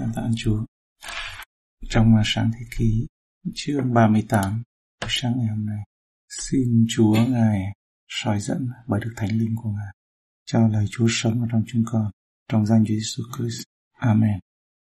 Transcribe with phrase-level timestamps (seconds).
[0.00, 0.64] Cảm tạ Chúa.
[1.88, 3.06] Trong à, sáng thế ký
[3.54, 4.62] chương 38
[5.08, 5.78] sáng ngày hôm nay,
[6.28, 7.60] xin Chúa Ngài
[8.08, 9.94] soi dẫn bởi được thánh linh của Ngài
[10.46, 12.10] cho lời Chúa sống ở trong chúng con
[12.48, 13.62] trong danh Chúa Jesus Christ.
[13.98, 14.38] Amen.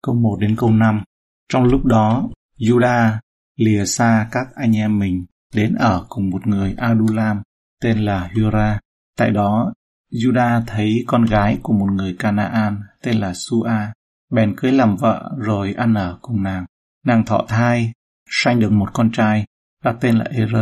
[0.02, 1.02] Câu 1 đến câu 5
[1.48, 3.18] Trong lúc đó, Judah
[3.56, 5.24] lìa xa các anh em mình
[5.54, 7.42] đến ở cùng một người Adulam
[7.80, 8.80] tên là Hura.
[9.16, 9.72] Tại đó,
[10.12, 13.92] Judah thấy con gái của một người Canaan tên là Sua,
[14.32, 16.64] bèn cưới làm vợ rồi ăn ở cùng nàng.
[17.06, 17.92] Nàng thọ thai,
[18.30, 19.44] sanh được một con trai,
[19.84, 20.54] đặt tên là Er.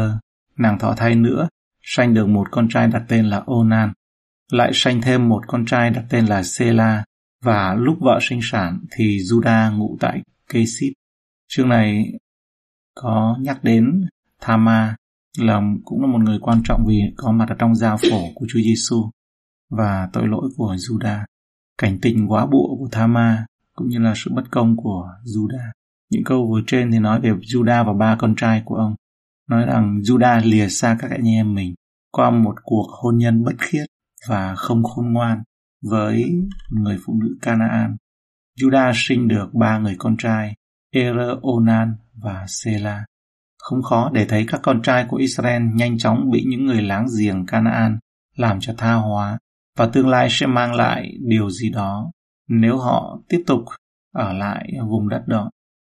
[0.56, 1.48] Nàng thọ thai nữa,
[1.82, 3.92] sanh được một con trai đặt tên là Onan.
[4.52, 7.04] Lại sanh thêm một con trai đặt tên là Sela,
[7.42, 10.92] và lúc vợ sinh sản thì Judah ngụ tại Kesit.
[11.48, 12.04] Chương này
[12.94, 14.08] có nhắc đến
[14.40, 14.96] Thama
[15.38, 18.46] là cũng là một người quan trọng vì có mặt ở trong giao phổ của
[18.48, 19.10] Chúa Giêsu
[19.70, 21.24] và tội lỗi của Judah,
[21.78, 23.46] cảnh tình quá bụa của Thama
[23.80, 25.70] cũng như là sự bất công của Judah.
[26.10, 28.94] Những câu vừa trên thì nói về Judah và ba con trai của ông.
[29.50, 31.74] Nói rằng Judah lìa xa các anh em mình
[32.12, 33.86] qua một cuộc hôn nhân bất khiết
[34.28, 35.42] và không khôn ngoan
[35.90, 36.24] với
[36.70, 37.96] người phụ nữ Canaan.
[38.60, 40.54] Judah sinh được ba người con trai,
[40.90, 43.04] Er, Onan và Sela.
[43.58, 47.06] Không khó để thấy các con trai của Israel nhanh chóng bị những người láng
[47.18, 47.98] giềng Canaan
[48.36, 49.38] làm cho tha hóa
[49.76, 52.10] và tương lai sẽ mang lại điều gì đó
[52.50, 53.64] nếu họ tiếp tục
[54.14, 55.50] ở lại vùng đất đó.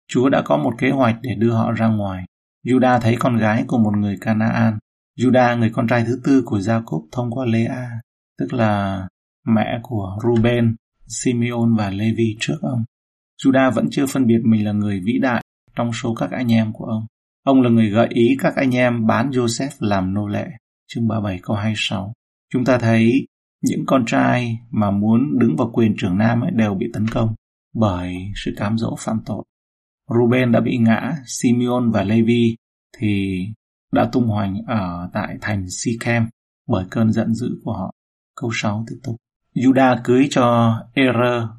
[0.08, 2.24] Chúa đã có một kế hoạch để đưa họ ra ngoài.
[2.66, 4.78] Juda thấy con gái của một người Canaan.
[5.20, 7.90] Juda người con trai thứ tư của Jacob thông qua Lea,
[8.40, 9.08] tức là
[9.48, 10.76] mẹ của Ruben,
[11.08, 12.84] Simeon và Levi trước ông.
[13.44, 15.44] Juda vẫn chưa phân biệt mình là người vĩ đại
[15.76, 17.06] trong số các anh em của ông.
[17.44, 20.48] Ông là người gợi ý các anh em bán Joseph làm nô lệ.
[20.88, 22.14] Chương 37 câu 26.
[22.54, 23.28] Chúng ta thấy
[23.64, 27.36] những con trai mà muốn đứng vào quyền trưởng nam ấy đều bị tấn công
[27.74, 29.44] bởi sự cám dỗ phạm tội.
[30.10, 32.56] Ruben đã bị ngã, Simeon và Levi
[32.98, 33.46] thì
[33.92, 36.28] đã tung hoành ở tại thành Sichem
[36.68, 37.92] bởi cơn giận dữ của họ.
[38.36, 39.16] Câu 6 tiếp tục.
[39.56, 41.16] Judah cưới cho Er,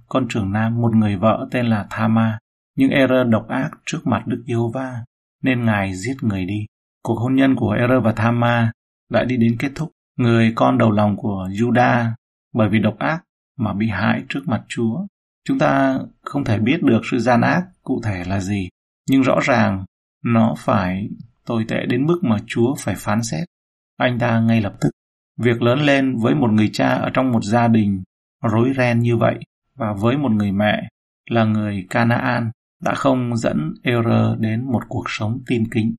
[0.09, 2.39] con trưởng nam, một người vợ tên là Thama.
[2.77, 5.05] Nhưng Er độc ác trước mặt Đức Giê-hô-va
[5.43, 6.67] nên ngài giết người đi.
[7.03, 8.73] Cuộc hôn nhân của Er và Thama
[9.11, 9.91] đã đi đến kết thúc.
[10.17, 12.13] Người con đầu lòng của Judah
[12.53, 13.25] bởi vì độc ác
[13.57, 15.07] mà bị hại trước mặt Chúa.
[15.45, 18.69] Chúng ta không thể biết được sự gian ác cụ thể là gì,
[19.11, 19.85] nhưng rõ ràng
[20.25, 21.09] nó phải
[21.47, 23.49] tồi tệ đến mức mà Chúa phải phán xét.
[23.97, 24.91] Anh ta ngay lập tức.
[25.39, 28.03] Việc lớn lên với một người cha ở trong một gia đình
[28.43, 29.39] rối ren như vậy
[29.75, 30.89] và với một người mẹ
[31.31, 32.51] là người Canaan
[32.83, 34.07] đã không dẫn Er
[34.39, 35.95] đến một cuộc sống tin kính.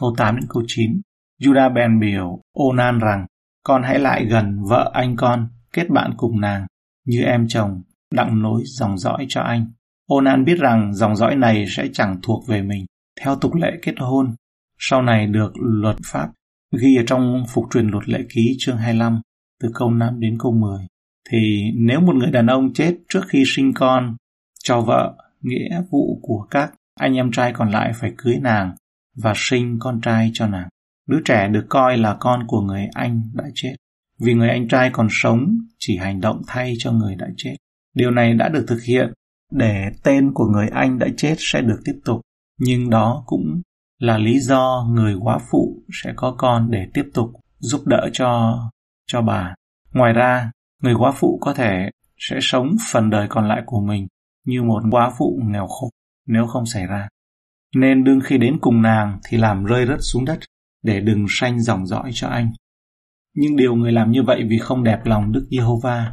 [0.00, 1.00] Câu 8 đến câu 9
[1.40, 3.26] Judah bèn biểu Onan rằng
[3.64, 6.66] con hãy lại gần vợ anh con, kết bạn cùng nàng,
[7.06, 7.82] như em chồng,
[8.14, 9.66] đặng nối dòng dõi cho anh.
[10.06, 12.86] Onan biết rằng dòng dõi này sẽ chẳng thuộc về mình,
[13.20, 14.34] theo tục lệ kết hôn.
[14.78, 16.28] Sau này được luật pháp
[16.72, 19.20] ghi ở trong phục truyền luật lệ ký chương 25,
[19.62, 20.86] từ câu 5 đến câu 10.
[21.30, 24.16] Thì nếu một người đàn ông chết trước khi sinh con
[24.64, 28.74] cho vợ, nghĩa vụ của các anh em trai còn lại phải cưới nàng
[29.16, 30.68] và sinh con trai cho nàng.
[31.08, 33.74] Đứa trẻ được coi là con của người anh đã chết,
[34.20, 37.54] vì người anh trai còn sống chỉ hành động thay cho người đã chết.
[37.94, 39.12] Điều này đã được thực hiện
[39.52, 42.20] để tên của người anh đã chết sẽ được tiếp tục,
[42.58, 43.60] nhưng đó cũng
[43.98, 48.58] là lý do người quá phụ sẽ có con để tiếp tục giúp đỡ cho
[49.06, 49.54] cho bà.
[49.94, 50.50] Ngoài ra,
[50.82, 54.06] người quá phụ có thể sẽ sống phần đời còn lại của mình
[54.46, 55.90] như một quá phụ nghèo khổ
[56.26, 57.08] nếu không xảy ra.
[57.76, 60.38] Nên đương khi đến cùng nàng thì làm rơi rớt xuống đất
[60.82, 62.52] để đừng sanh dòng dõi cho anh.
[63.34, 66.12] Nhưng điều người làm như vậy vì không đẹp lòng Đức Giê-hô-va,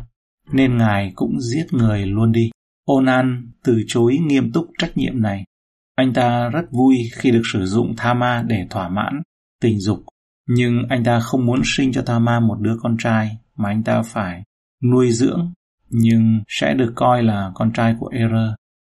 [0.51, 2.49] nên Ngài cũng giết người luôn đi.
[2.85, 5.43] Onan từ chối nghiêm túc trách nhiệm này.
[5.95, 9.21] Anh ta rất vui khi được sử dụng Thama để thỏa mãn
[9.61, 10.03] tình dục,
[10.47, 14.01] nhưng anh ta không muốn sinh cho Thama một đứa con trai mà anh ta
[14.01, 14.43] phải
[14.83, 15.53] nuôi dưỡng,
[15.89, 18.31] nhưng sẽ được coi là con trai của Er.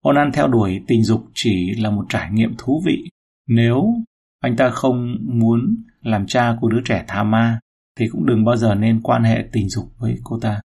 [0.03, 3.09] Onan theo đuổi tình dục chỉ là một trải nghiệm thú vị
[3.47, 3.93] nếu
[4.45, 7.59] anh ta không muốn làm cha của đứa trẻ tha ma
[7.99, 10.61] thì cũng đừng bao giờ nên quan hệ tình dục với cô ta.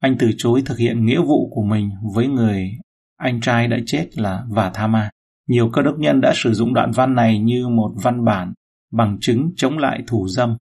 [0.00, 2.70] Anh từ chối thực hiện nghĩa vụ của mình với người
[3.16, 5.10] anh trai đã chết là và tha ma.
[5.48, 8.52] Nhiều cơ đốc nhân đã sử dụng đoạn văn này như một văn bản
[8.92, 10.56] bằng chứng chống lại thủ dâm.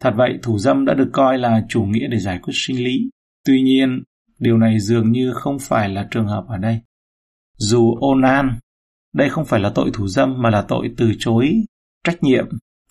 [0.00, 3.10] Thật vậy, thủ dâm đã được coi là chủ nghĩa để giải quyết sinh lý.
[3.46, 4.02] Tuy nhiên,
[4.38, 6.80] điều này dường như không phải là trường hợp ở đây.
[7.56, 8.50] Dù Onan,
[9.14, 11.64] đây không phải là tội thủ dâm mà là tội từ chối
[12.04, 12.46] trách nhiệm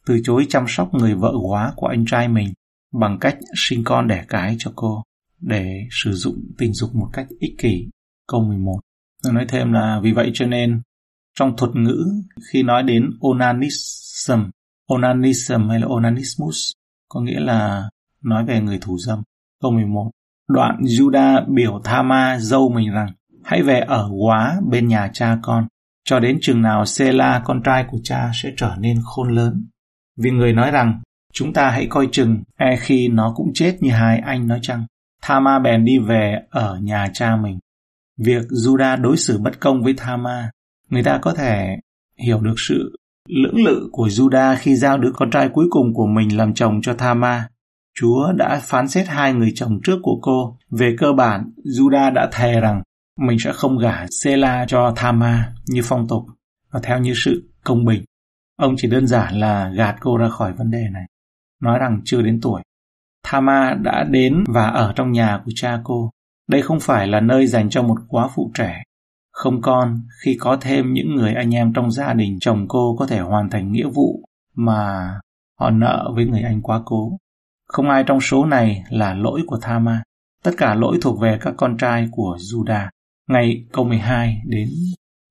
[0.06, 2.54] từ chối chăm sóc người vợ quá của anh trai mình
[2.94, 5.04] bằng cách sinh con đẻ cái cho cô
[5.40, 7.88] để sử dụng tình dục một cách ích kỷ.
[8.28, 8.80] Câu 11
[9.34, 10.82] nói thêm là vì vậy cho nên
[11.40, 12.06] trong thuật ngữ
[12.52, 14.50] khi nói đến onanism,
[14.88, 16.72] onanism hay là onanismus
[17.10, 17.90] có nghĩa là
[18.24, 19.24] nói về người thủ dâm.
[19.62, 20.12] Câu 11.
[20.48, 23.12] Đoạn Juda biểu Thama dâu mình rằng
[23.44, 25.68] hãy về ở quá bên nhà cha con
[26.08, 29.68] cho đến chừng nào Sela con trai của cha sẽ trở nên khôn lớn.
[30.18, 31.02] Vì người nói rằng
[31.34, 34.86] chúng ta hãy coi chừng e khi nó cũng chết như hai anh nói chăng.
[35.22, 37.60] Thama bèn đi về ở nhà cha mình.
[38.18, 40.52] Việc Juda đối xử bất công với Thama,
[40.90, 41.78] người ta có thể
[42.18, 42.96] hiểu được sự
[43.30, 46.82] lưỡng lự của Juda khi giao đứa con trai cuối cùng của mình làm chồng
[46.82, 47.48] cho Thama.
[48.00, 50.58] Chúa đã phán xét hai người chồng trước của cô.
[50.72, 52.82] Về cơ bản, Juda đã thề rằng
[53.18, 56.26] mình sẽ không gả Sela cho Thama như phong tục
[56.72, 58.04] và theo như sự công bình.
[58.58, 61.06] Ông chỉ đơn giản là gạt cô ra khỏi vấn đề này,
[61.62, 62.62] nói rằng chưa đến tuổi.
[63.24, 66.12] Thama đã đến và ở trong nhà của cha cô.
[66.48, 68.84] Đây không phải là nơi dành cho một quá phụ trẻ.
[69.32, 73.08] Không con, khi có thêm những người anh em trong gia đình chồng cô có
[73.08, 74.24] thể hoàn thành nghĩa vụ
[74.56, 75.12] mà
[75.60, 77.18] họ nợ với người anh quá cố.
[77.68, 80.04] Không ai trong số này là lỗi của Thama.
[80.44, 82.88] Tất cả lỗi thuộc về các con trai của Judah.
[83.28, 84.70] Ngày câu 12 đến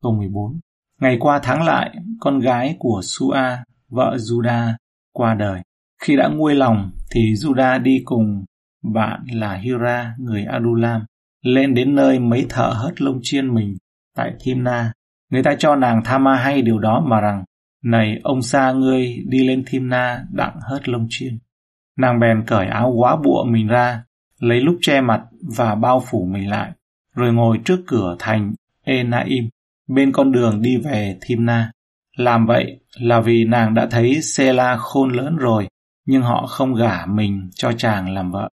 [0.03, 0.61] câu 14.
[1.01, 3.37] Ngày qua tháng lại, con gái của Sua,
[3.89, 4.73] vợ Juda
[5.13, 5.63] qua đời.
[6.03, 8.45] Khi đã nguôi lòng, thì Juda đi cùng
[8.83, 11.05] bạn là Hira, người Adulam,
[11.43, 13.77] lên đến nơi mấy thợ hớt lông chiên mình
[14.17, 14.93] tại Thimna.
[15.31, 17.45] Người ta cho nàng Thama hay điều đó mà rằng,
[17.85, 21.39] này ông xa ngươi đi lên Thimna đặng hớt lông chiên.
[21.99, 24.05] Nàng bèn cởi áo quá bụa mình ra,
[24.41, 25.23] lấy lúc che mặt
[25.57, 26.73] và bao phủ mình lại,
[27.17, 28.55] rồi ngồi trước cửa thành
[28.85, 29.49] Enaim,
[29.89, 31.71] bên con đường đi về Thimna.
[32.17, 35.69] Làm vậy là vì nàng đã thấy Sela khôn lớn rồi,
[36.07, 38.49] nhưng họ không gả mình cho chàng làm vợ.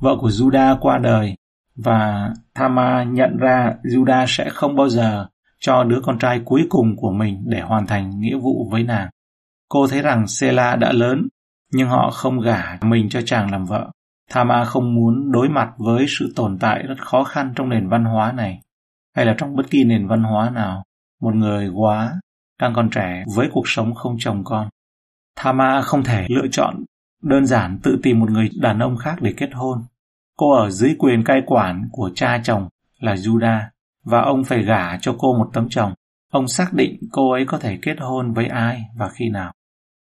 [0.00, 1.34] Vợ của Juda qua đời,
[1.76, 5.26] và Thama nhận ra Juda sẽ không bao giờ
[5.60, 9.08] cho đứa con trai cuối cùng của mình để hoàn thành nghĩa vụ với nàng.
[9.68, 11.28] Cô thấy rằng Sela đã lớn,
[11.72, 13.90] nhưng họ không gả mình cho chàng làm vợ.
[14.32, 18.04] Tama không muốn đối mặt với sự tồn tại rất khó khăn trong nền văn
[18.04, 18.60] hóa này,
[19.16, 20.84] hay là trong bất kỳ nền văn hóa nào,
[21.20, 22.20] một người quá
[22.60, 24.68] đang còn trẻ với cuộc sống không chồng con.
[25.42, 26.84] Tama không thể lựa chọn
[27.22, 29.78] đơn giản tự tìm một người đàn ông khác để kết hôn.
[30.36, 33.60] Cô ở dưới quyền cai quản của cha chồng là Judah
[34.04, 35.92] và ông phải gả cho cô một tấm chồng.
[36.32, 39.52] Ông xác định cô ấy có thể kết hôn với ai và khi nào.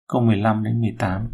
[0.09, 1.29] Câu 15 đến 18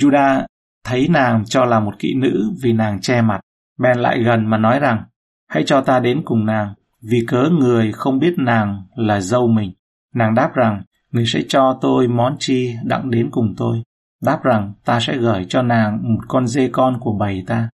[0.00, 0.46] Judah
[0.84, 3.40] thấy nàng cho là một kỵ nữ vì nàng che mặt,
[3.78, 5.04] bèn lại gần mà nói rằng,
[5.48, 9.72] hãy cho ta đến cùng nàng, vì cớ người không biết nàng là dâu mình.
[10.14, 13.82] Nàng đáp rằng, người sẽ cho tôi món chi đặng đến cùng tôi.
[14.22, 17.68] Đáp rằng, ta sẽ gửi cho nàng một con dê con của bầy ta.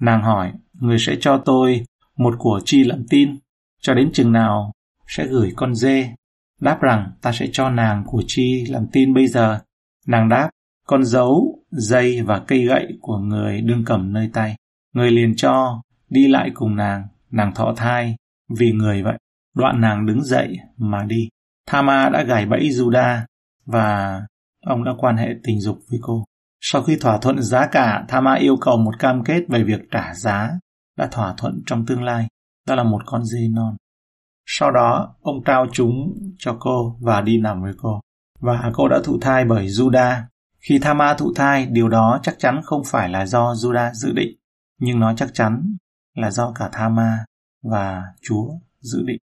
[0.00, 1.84] Nàng hỏi, người sẽ cho tôi
[2.16, 3.38] một của chi làm tin,
[3.80, 4.72] cho đến chừng nào
[5.06, 6.14] sẽ gửi con dê.
[6.60, 9.58] Đáp rằng, ta sẽ cho nàng của chi làm tin bây giờ.
[10.06, 10.50] Nàng đáp,
[10.86, 14.56] con dấu, dây và cây gậy của người đương cầm nơi tay.
[14.94, 18.16] Người liền cho, đi lại cùng nàng, nàng thọ thai,
[18.58, 19.18] vì người vậy.
[19.54, 21.28] Đoạn nàng đứng dậy mà đi.
[21.66, 23.20] Thama đã gài bẫy Juda
[23.66, 24.20] và
[24.66, 26.24] ông đã quan hệ tình dục với cô.
[26.60, 30.14] Sau khi thỏa thuận giá cả, Thama yêu cầu một cam kết về việc trả
[30.14, 30.50] giá
[30.98, 32.26] đã thỏa thuận trong tương lai.
[32.66, 33.76] Đó là một con dê non.
[34.46, 38.00] Sau đó, ông trao chúng cho cô và đi nằm với cô.
[38.40, 40.22] Và cô đã thụ thai bởi Juda.
[40.68, 44.36] Khi Thama thụ thai, điều đó chắc chắn không phải là do Juda dự định,
[44.80, 45.76] nhưng nó chắc chắn
[46.14, 47.24] là do cả Thama
[47.62, 49.18] và Chúa dự định.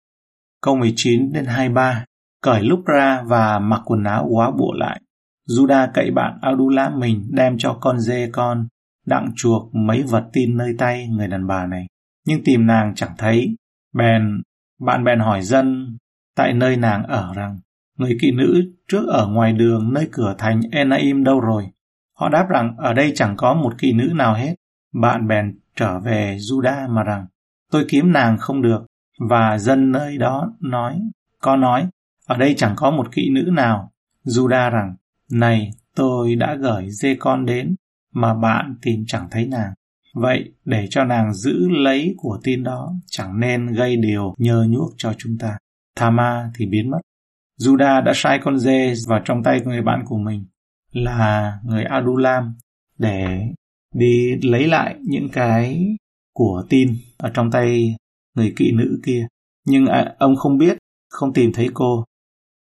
[0.63, 2.05] Câu 19 đến 23
[2.43, 5.01] Cởi lúc ra và mặc quần áo quá bộ lại.
[5.49, 8.69] Juda cậy bạn Adula mình đem cho con dê con,
[9.07, 11.87] đặng chuộc mấy vật tin nơi tay người đàn bà này.
[12.27, 13.57] Nhưng tìm nàng chẳng thấy.
[13.95, 14.43] Bèn,
[14.81, 15.97] bạn bèn hỏi dân
[16.37, 17.59] tại nơi nàng ở rằng,
[17.99, 21.67] người kỵ nữ trước ở ngoài đường nơi cửa thành Enaim đâu rồi?
[22.15, 24.55] Họ đáp rằng ở đây chẳng có một kỵ nữ nào hết.
[24.93, 27.27] Bạn bèn trở về Juda mà rằng,
[27.71, 28.87] tôi kiếm nàng không được.
[29.29, 31.01] Và dân nơi đó nói,
[31.39, 31.89] có nói,
[32.27, 33.93] ở đây chẳng có một kỵ nữ nào.
[34.25, 34.95] Juda rằng,
[35.33, 37.75] này, tôi đã gửi dê con đến,
[38.13, 39.73] mà bạn tìm chẳng thấy nàng.
[40.15, 44.93] Vậy, để cho nàng giữ lấy của tin đó, chẳng nên gây điều nhơ nhuốc
[44.97, 45.59] cho chúng ta.
[45.97, 46.99] Thama thì biến mất.
[47.59, 50.47] Juda đã sai con dê vào trong tay người bạn của mình,
[50.93, 52.55] là người Adulam,
[52.99, 53.47] để
[53.95, 55.97] đi lấy lại những cái
[56.35, 57.97] của tin ở trong tay
[58.35, 59.27] người kỵ nữ kia.
[59.67, 60.79] Nhưng à, ông không biết,
[61.11, 62.05] không tìm thấy cô,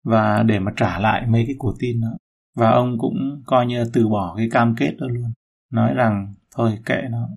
[0.04, 2.16] và để mà trả lại mấy cái của tin đó
[2.54, 5.32] và ông cũng coi như từ bỏ cái cam kết đó luôn
[5.70, 7.28] nói rằng thôi kệ nó.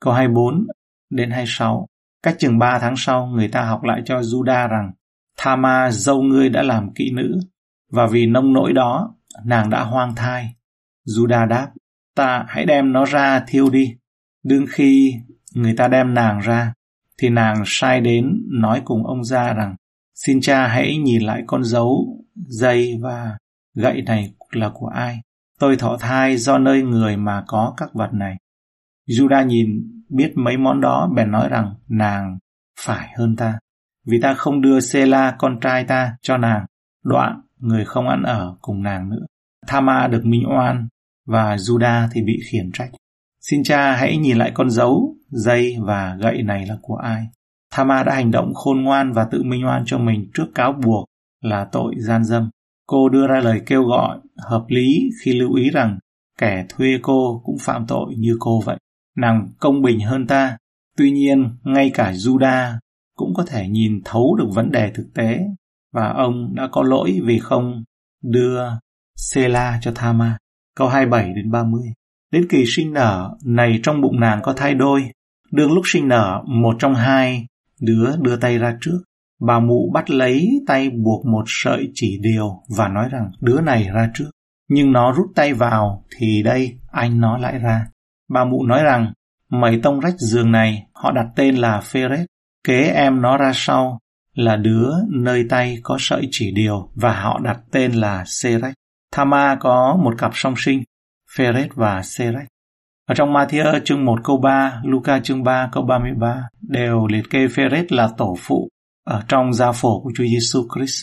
[0.00, 0.66] Câu 24
[1.10, 1.86] đến 26
[2.22, 4.92] Cách chừng ba tháng sau, người ta học lại cho Juda rằng
[5.38, 7.40] Thama dâu ngươi đã làm kỹ nữ,
[7.90, 9.14] và vì nông nỗi đó,
[9.44, 10.54] nàng đã hoang thai.
[11.06, 11.70] Juda đáp,
[12.14, 13.96] ta hãy đem nó ra thiêu đi.
[14.44, 15.14] Đương khi
[15.54, 16.72] người ta đem nàng ra,
[17.18, 19.76] thì nàng sai đến nói cùng ông gia rằng,
[20.14, 23.38] xin cha hãy nhìn lại con dấu, dây và
[23.74, 25.20] gậy này là của ai.
[25.58, 28.36] Tôi thọ thai do nơi người mà có các vật này.
[29.08, 29.68] Juda nhìn
[30.08, 32.38] biết mấy món đó bèn nói rằng nàng
[32.80, 33.58] phải hơn ta.
[34.08, 36.66] Vì ta không đưa Sela con trai ta cho nàng,
[37.04, 39.26] đoạn người không ăn ở cùng nàng nữa.
[39.66, 40.88] Thama được minh oan
[41.26, 42.90] và Juda thì bị khiển trách.
[43.40, 47.26] Xin cha hãy nhìn lại con dấu, dây và gậy này là của ai.
[47.70, 51.04] Thama đã hành động khôn ngoan và tự minh oan cho mình trước cáo buộc
[51.42, 52.50] là tội gian dâm.
[52.86, 55.98] Cô đưa ra lời kêu gọi hợp lý khi lưu ý rằng
[56.38, 58.76] kẻ thuê cô cũng phạm tội như cô vậy.
[59.16, 60.56] Nàng công bình hơn ta.
[60.96, 62.78] Tuy nhiên, ngay cả Juda
[63.18, 65.38] cũng có thể nhìn thấu được vấn đề thực tế
[65.92, 67.84] và ông đã có lỗi vì không
[68.22, 68.62] đưa
[69.16, 70.38] Sela cho Thama.
[70.76, 71.82] Câu 27 đến 30.
[72.32, 75.10] Đến kỳ sinh nở này trong bụng nàng có thai đôi.
[75.52, 77.46] Đương lúc sinh nở, một trong hai
[77.80, 78.98] đứa đưa tay ra trước.
[79.40, 83.88] Bà mụ bắt lấy tay buộc một sợi chỉ điều và nói rằng đứa này
[83.94, 84.30] ra trước.
[84.68, 87.86] Nhưng nó rút tay vào thì đây anh nó lại ra.
[88.28, 89.12] Bà mụ nói rằng
[89.50, 92.26] mày tông rách giường này họ đặt tên là Ferret
[92.68, 93.98] Kế em nó ra sau
[94.34, 98.74] là đứa nơi tay có sợi chỉ điều và họ đặt tên là Serech.
[99.12, 100.82] Thama có một cặp song sinh,
[101.36, 102.48] Phêrết và Serech.
[103.06, 107.48] Ở trong Matthew chương 1 câu 3, Luca chương 3 câu 33 đều liệt kê
[107.48, 108.68] Phêrết là tổ phụ
[109.04, 111.02] ở trong gia phổ của Chúa Giêsu Christ.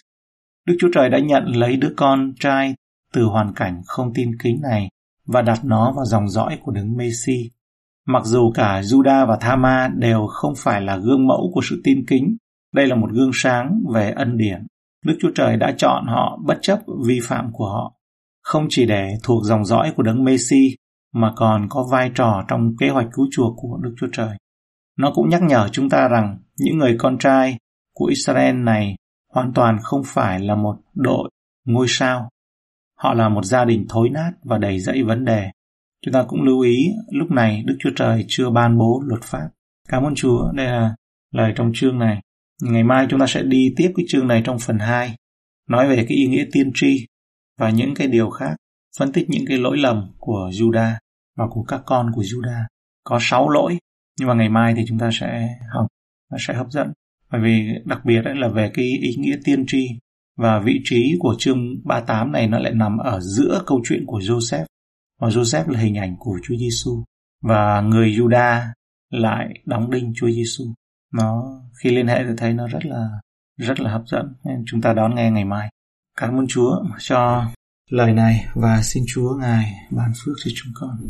[0.68, 2.76] Đức Chúa Trời đã nhận lấy đứa con trai
[3.14, 4.90] từ hoàn cảnh không tin kính này
[5.26, 7.50] và đặt nó vào dòng dõi của đấng Messi.
[8.08, 12.06] Mặc dù cả Juda và Thama đều không phải là gương mẫu của sự tin
[12.08, 12.38] kính,
[12.74, 14.68] đây là một gương sáng về ân điển.
[15.06, 17.94] Đức Chúa Trời đã chọn họ bất chấp vi phạm của họ,
[18.42, 20.76] không chỉ để thuộc dòng dõi của đấng Messi
[21.14, 24.38] mà còn có vai trò trong kế hoạch cứu chuộc của Đức Chúa Trời.
[24.98, 27.58] Nó cũng nhắc nhở chúng ta rằng những người con trai
[27.94, 28.96] của Israel này
[29.34, 31.30] hoàn toàn không phải là một đội
[31.66, 32.30] ngôi sao.
[32.98, 35.52] Họ là một gia đình thối nát và đầy dẫy vấn đề.
[36.06, 39.50] Chúng ta cũng lưu ý lúc này Đức Chúa Trời chưa ban bố luật pháp.
[39.90, 40.96] Cảm ơn Chúa, đây là
[41.32, 42.22] lời trong chương này.
[42.64, 45.16] Ngày mai chúng ta sẽ đi tiếp cái chương này trong phần 2,
[45.70, 47.08] nói về cái ý nghĩa tiên tri
[47.60, 48.56] và những cái điều khác,
[49.00, 50.94] phân tích những cái lỗi lầm của Judah
[51.38, 52.64] và của các con của Judah.
[53.04, 53.78] Có 6 lỗi,
[54.20, 55.88] nhưng mà ngày mai thì chúng ta sẽ học,
[56.32, 56.94] nó sẽ hấp dẫn.
[57.32, 59.88] Bởi vì đặc biệt ấy là về cái ý nghĩa tiên tri
[60.38, 64.20] và vị trí của chương 38 này nó lại nằm ở giữa câu chuyện của
[64.20, 64.66] Joseph.
[65.22, 67.04] Và Joseph là hình ảnh của Chúa Giêsu
[67.42, 68.62] và người Juda
[69.10, 70.64] lại đóng đinh Chúa Giêsu.
[71.14, 73.10] Nó, khi liên hệ thì thấy nó rất là
[73.58, 75.70] rất là hấp dẫn nên chúng ta đón nghe ngày mai.
[76.18, 77.46] Cảm ơn Chúa cho
[77.90, 81.08] lời này và xin Chúa ngài ban phước cho chúng con.